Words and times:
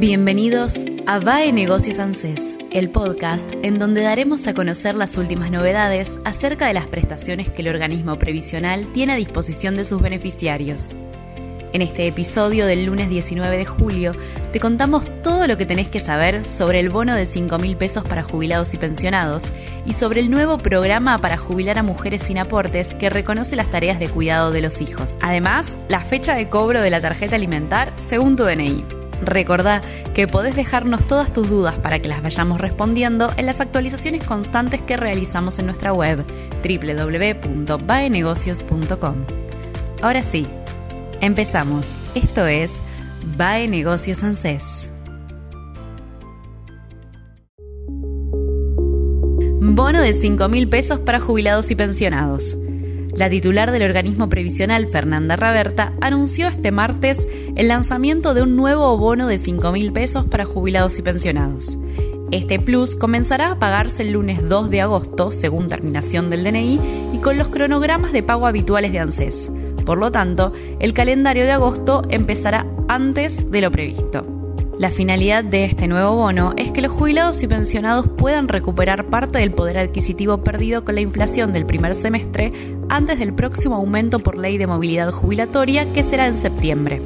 Bienvenidos 0.00 0.86
a 1.06 1.18
VAE 1.18 1.52
Negocios 1.52 1.98
ANSES, 1.98 2.56
el 2.70 2.88
podcast 2.88 3.52
en 3.62 3.78
donde 3.78 4.00
daremos 4.00 4.46
a 4.46 4.54
conocer 4.54 4.94
las 4.94 5.18
últimas 5.18 5.50
novedades 5.50 6.18
acerca 6.24 6.66
de 6.66 6.72
las 6.72 6.86
prestaciones 6.86 7.50
que 7.50 7.60
el 7.60 7.68
organismo 7.68 8.18
previsional 8.18 8.90
tiene 8.94 9.12
a 9.12 9.16
disposición 9.16 9.76
de 9.76 9.84
sus 9.84 10.00
beneficiarios. 10.00 10.96
En 11.74 11.82
este 11.82 12.06
episodio 12.06 12.64
del 12.64 12.86
lunes 12.86 13.10
19 13.10 13.58
de 13.58 13.66
julio 13.66 14.12
te 14.54 14.58
contamos 14.58 15.06
todo 15.22 15.46
lo 15.46 15.58
que 15.58 15.66
tenés 15.66 15.90
que 15.90 16.00
saber 16.00 16.46
sobre 16.46 16.80
el 16.80 16.88
bono 16.88 17.14
de 17.14 17.26
5 17.26 17.58
mil 17.58 17.76
pesos 17.76 18.02
para 18.02 18.22
jubilados 18.22 18.72
y 18.72 18.78
pensionados 18.78 19.52
y 19.84 19.92
sobre 19.92 20.20
el 20.20 20.30
nuevo 20.30 20.56
programa 20.56 21.18
para 21.18 21.36
jubilar 21.36 21.78
a 21.78 21.82
mujeres 21.82 22.22
sin 22.22 22.38
aportes 22.38 22.94
que 22.94 23.10
reconoce 23.10 23.54
las 23.54 23.70
tareas 23.70 24.00
de 24.00 24.08
cuidado 24.08 24.50
de 24.50 24.62
los 24.62 24.80
hijos. 24.80 25.18
Además, 25.20 25.76
la 25.90 26.00
fecha 26.00 26.34
de 26.34 26.48
cobro 26.48 26.80
de 26.80 26.88
la 26.88 27.02
tarjeta 27.02 27.36
alimentar 27.36 27.92
según 27.98 28.36
tu 28.36 28.44
DNI. 28.44 28.99
Recordá 29.22 29.80
que 30.14 30.26
podés 30.26 30.56
dejarnos 30.56 31.06
todas 31.06 31.32
tus 31.32 31.48
dudas 31.48 31.76
para 31.76 32.00
que 32.00 32.08
las 32.08 32.22
vayamos 32.22 32.60
respondiendo 32.60 33.32
en 33.36 33.46
las 33.46 33.60
actualizaciones 33.60 34.24
constantes 34.24 34.82
que 34.82 34.96
realizamos 34.96 35.58
en 35.58 35.66
nuestra 35.66 35.92
web 35.92 36.24
www.baenegocios.com. 36.62 39.14
Ahora 40.02 40.22
sí, 40.22 40.46
empezamos. 41.20 41.96
Esto 42.14 42.46
es 42.46 42.80
Bae 43.36 43.68
Negocios 43.68 44.24
ANSES. 44.24 44.92
Bono 49.62 50.00
de 50.00 50.12
5 50.12 50.48
mil 50.48 50.68
pesos 50.68 51.00
para 51.00 51.20
jubilados 51.20 51.70
y 51.70 51.74
pensionados. 51.74 52.56
La 53.20 53.28
titular 53.28 53.70
del 53.70 53.82
organismo 53.82 54.30
previsional, 54.30 54.86
Fernanda 54.86 55.36
Raberta, 55.36 55.92
anunció 56.00 56.48
este 56.48 56.70
martes 56.70 57.28
el 57.54 57.68
lanzamiento 57.68 58.32
de 58.32 58.40
un 58.40 58.56
nuevo 58.56 58.96
bono 58.96 59.28
de 59.28 59.36
5 59.36 59.72
mil 59.72 59.92
pesos 59.92 60.24
para 60.24 60.46
jubilados 60.46 60.98
y 60.98 61.02
pensionados. 61.02 61.78
Este 62.30 62.58
plus 62.58 62.96
comenzará 62.96 63.50
a 63.50 63.58
pagarse 63.58 64.04
el 64.04 64.12
lunes 64.12 64.48
2 64.48 64.70
de 64.70 64.80
agosto, 64.80 65.32
según 65.32 65.68
terminación 65.68 66.30
del 66.30 66.44
DNI, 66.44 66.80
y 67.12 67.18
con 67.18 67.36
los 67.36 67.48
cronogramas 67.48 68.12
de 68.12 68.22
pago 68.22 68.46
habituales 68.46 68.90
de 68.90 69.00
ANSES. 69.00 69.52
Por 69.84 69.98
lo 69.98 70.10
tanto, 70.10 70.54
el 70.78 70.94
calendario 70.94 71.44
de 71.44 71.52
agosto 71.52 72.00
empezará 72.08 72.64
antes 72.88 73.50
de 73.50 73.60
lo 73.60 73.70
previsto. 73.70 74.29
La 74.80 74.90
finalidad 74.90 75.44
de 75.44 75.64
este 75.64 75.86
nuevo 75.88 76.14
bono 76.14 76.54
es 76.56 76.72
que 76.72 76.80
los 76.80 76.90
jubilados 76.90 77.42
y 77.42 77.46
pensionados 77.46 78.08
puedan 78.08 78.48
recuperar 78.48 79.10
parte 79.10 79.38
del 79.38 79.52
poder 79.52 79.76
adquisitivo 79.76 80.42
perdido 80.42 80.86
con 80.86 80.94
la 80.94 81.02
inflación 81.02 81.52
del 81.52 81.66
primer 81.66 81.94
semestre 81.94 82.50
antes 82.88 83.18
del 83.18 83.34
próximo 83.34 83.76
aumento 83.76 84.20
por 84.20 84.38
ley 84.38 84.56
de 84.56 84.66
movilidad 84.66 85.12
jubilatoria 85.12 85.92
que 85.92 86.02
será 86.02 86.28
en 86.28 86.38
septiembre. 86.38 87.02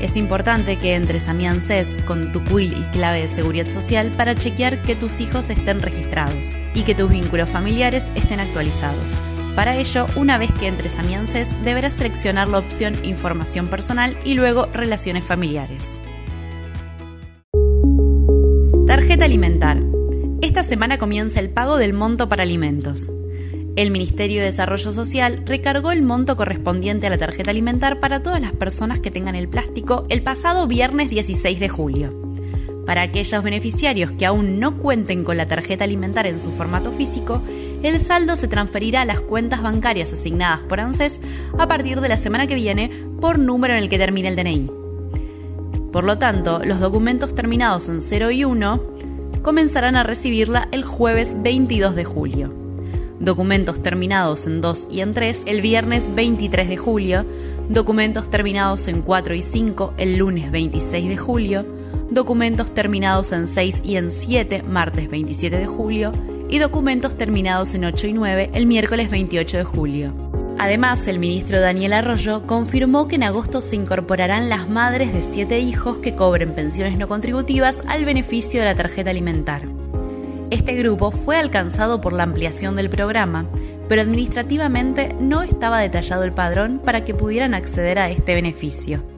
Es 0.00 0.16
importante 0.16 0.78
que 0.78 0.94
entres 0.94 1.28
a 1.28 1.34
mi 1.34 1.46
ANSES 1.46 2.00
con 2.06 2.32
tu 2.32 2.42
quill 2.42 2.72
y 2.72 2.84
clave 2.84 3.20
de 3.20 3.28
seguridad 3.28 3.70
social 3.70 4.12
para 4.12 4.34
chequear 4.34 4.80
que 4.80 4.96
tus 4.96 5.20
hijos 5.20 5.50
estén 5.50 5.80
registrados 5.80 6.56
y 6.72 6.84
que 6.84 6.94
tus 6.94 7.10
vínculos 7.10 7.50
familiares 7.50 8.10
estén 8.14 8.40
actualizados. 8.40 9.18
Para 9.58 9.76
ello, 9.76 10.06
una 10.14 10.38
vez 10.38 10.52
que 10.52 10.68
entres 10.68 11.00
a 11.00 11.02
mi 11.02 11.16
ANSES, 11.16 11.64
deberás 11.64 11.94
seleccionar 11.94 12.46
la 12.46 12.58
opción 12.58 12.94
Información 13.04 13.66
personal 13.66 14.16
y 14.24 14.34
luego 14.34 14.66
Relaciones 14.66 15.24
familiares. 15.24 16.00
Tarjeta 18.86 19.24
alimentar. 19.24 19.80
Esta 20.42 20.62
semana 20.62 20.96
comienza 20.98 21.40
el 21.40 21.50
pago 21.50 21.76
del 21.76 21.92
monto 21.92 22.28
para 22.28 22.44
alimentos. 22.44 23.10
El 23.74 23.90
Ministerio 23.90 24.38
de 24.38 24.46
Desarrollo 24.46 24.92
Social 24.92 25.42
recargó 25.44 25.90
el 25.90 26.02
monto 26.02 26.36
correspondiente 26.36 27.08
a 27.08 27.10
la 27.10 27.18
tarjeta 27.18 27.50
alimentar 27.50 27.98
para 27.98 28.22
todas 28.22 28.40
las 28.40 28.52
personas 28.52 29.00
que 29.00 29.10
tengan 29.10 29.34
el 29.34 29.48
plástico 29.48 30.06
el 30.08 30.22
pasado 30.22 30.68
viernes 30.68 31.10
16 31.10 31.58
de 31.58 31.68
julio. 31.68 32.28
Para 32.86 33.02
aquellos 33.02 33.42
beneficiarios 33.42 34.12
que 34.12 34.24
aún 34.24 34.60
no 34.60 34.78
cuenten 34.78 35.24
con 35.24 35.36
la 35.36 35.46
tarjeta 35.46 35.82
alimentar 35.82 36.28
en 36.28 36.38
su 36.38 36.52
formato 36.52 36.92
físico, 36.92 37.42
el 37.82 38.00
saldo 38.00 38.36
se 38.36 38.48
transferirá 38.48 39.02
a 39.02 39.04
las 39.04 39.20
cuentas 39.20 39.62
bancarias 39.62 40.12
asignadas 40.12 40.60
por 40.68 40.80
ANSES 40.80 41.20
a 41.58 41.68
partir 41.68 42.00
de 42.00 42.08
la 42.08 42.16
semana 42.16 42.46
que 42.46 42.54
viene 42.54 42.90
por 43.20 43.38
número 43.38 43.74
en 43.74 43.82
el 43.82 43.88
que 43.88 43.98
termine 43.98 44.28
el 44.28 44.36
DNI. 44.36 44.70
Por 45.92 46.04
lo 46.04 46.18
tanto, 46.18 46.60
los 46.64 46.80
documentos 46.80 47.34
terminados 47.34 47.88
en 47.88 48.00
0 48.00 48.30
y 48.30 48.44
1 48.44 48.82
comenzarán 49.42 49.96
a 49.96 50.02
recibirla 50.02 50.68
el 50.72 50.84
jueves 50.84 51.36
22 51.42 51.94
de 51.94 52.04
julio. 52.04 52.54
Documentos 53.20 53.82
terminados 53.82 54.46
en 54.46 54.60
2 54.60 54.88
y 54.90 55.00
en 55.00 55.14
3 55.14 55.44
el 55.46 55.60
viernes 55.60 56.14
23 56.14 56.68
de 56.68 56.76
julio. 56.76 57.24
Documentos 57.68 58.30
terminados 58.30 58.86
en 58.88 59.02
4 59.02 59.34
y 59.34 59.42
5 59.42 59.94
el 59.98 60.18
lunes 60.18 60.52
26 60.52 61.08
de 61.08 61.16
julio. 61.16 61.66
Documentos 62.10 62.72
terminados 62.74 63.32
en 63.32 63.46
6 63.46 63.82
y 63.84 63.96
en 63.96 64.10
7 64.10 64.62
martes 64.62 65.10
27 65.10 65.58
de 65.58 65.66
julio. 65.66 66.12
Y 66.48 66.58
documentos 66.58 67.16
terminados 67.16 67.74
en 67.74 67.84
8 67.84 68.06
y 68.06 68.12
9 68.14 68.50
el 68.54 68.66
miércoles 68.66 69.10
28 69.10 69.58
de 69.58 69.64
julio. 69.64 70.14
Además, 70.58 71.06
el 71.06 71.18
ministro 71.18 71.60
Daniel 71.60 71.92
Arroyo 71.92 72.46
confirmó 72.46 73.06
que 73.06 73.14
en 73.14 73.22
agosto 73.22 73.60
se 73.60 73.76
incorporarán 73.76 74.48
las 74.48 74.68
madres 74.68 75.12
de 75.12 75.22
siete 75.22 75.60
hijos 75.60 75.98
que 75.98 76.16
cobren 76.16 76.52
pensiones 76.52 76.98
no 76.98 77.06
contributivas 77.06 77.84
al 77.86 78.04
beneficio 78.04 78.60
de 78.60 78.66
la 78.66 78.74
tarjeta 78.74 79.10
alimentar. 79.10 79.62
Este 80.50 80.74
grupo 80.74 81.10
fue 81.10 81.36
alcanzado 81.36 82.00
por 82.00 82.12
la 82.12 82.24
ampliación 82.24 82.74
del 82.74 82.90
programa, 82.90 83.46
pero 83.88 84.02
administrativamente 84.02 85.14
no 85.20 85.42
estaba 85.42 85.80
detallado 85.80 86.24
el 86.24 86.32
padrón 86.32 86.80
para 86.82 87.04
que 87.04 87.14
pudieran 87.14 87.54
acceder 87.54 87.98
a 87.98 88.10
este 88.10 88.34
beneficio. 88.34 89.17